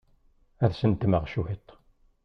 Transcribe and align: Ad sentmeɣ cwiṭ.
Ad 0.63 0.71
sentmeɣ 0.79 1.23
cwiṭ. 1.31 1.67